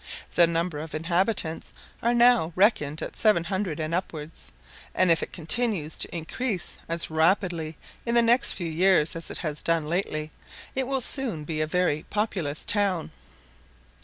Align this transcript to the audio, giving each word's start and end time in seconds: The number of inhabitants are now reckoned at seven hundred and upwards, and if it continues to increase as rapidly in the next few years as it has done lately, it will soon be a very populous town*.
The 0.33 0.47
number 0.47 0.79
of 0.79 0.95
inhabitants 0.95 1.73
are 2.01 2.15
now 2.15 2.53
reckoned 2.55 3.03
at 3.03 3.15
seven 3.15 3.43
hundred 3.43 3.79
and 3.79 3.93
upwards, 3.93 4.51
and 4.95 5.11
if 5.11 5.21
it 5.21 5.31
continues 5.31 5.95
to 5.99 6.15
increase 6.17 6.79
as 6.89 7.11
rapidly 7.11 7.77
in 8.03 8.15
the 8.15 8.23
next 8.23 8.53
few 8.53 8.65
years 8.67 9.15
as 9.15 9.29
it 9.29 9.37
has 9.37 9.61
done 9.61 9.85
lately, 9.85 10.31
it 10.73 10.87
will 10.87 11.01
soon 11.01 11.43
be 11.43 11.61
a 11.61 11.67
very 11.67 12.01
populous 12.09 12.65
town*. 12.65 13.11